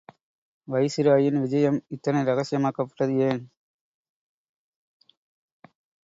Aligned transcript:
வைசிராயின் 0.67 1.37
விஜயம் 1.41 1.77
இத்தனை 1.87 2.21
ரகசியமாக்கப்பட்டது 2.23 3.15
ஏன்? 3.27 3.43